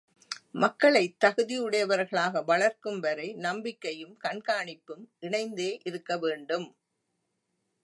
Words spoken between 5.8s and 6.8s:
இருக்கவேண்டும்.